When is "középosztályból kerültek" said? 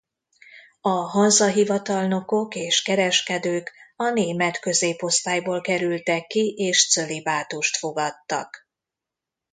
4.59-6.27